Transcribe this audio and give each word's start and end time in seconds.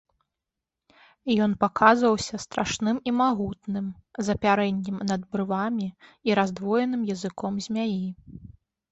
Ён 1.45 1.51
паказваўся 1.63 2.35
страшным 2.45 2.97
і 3.11 3.13
магутным, 3.21 3.85
з 4.29 4.35
апярэннем 4.37 4.97
над 5.11 5.21
брывамі 5.35 5.85
і 6.31 6.39
раздвоеным 6.41 7.01
языком 7.17 7.53
змяі. 7.67 8.03